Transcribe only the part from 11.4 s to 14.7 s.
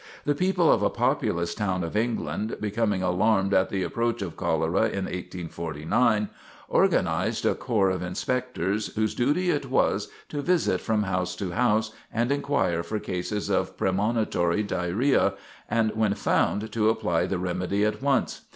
house, and inquire for cases of premonitory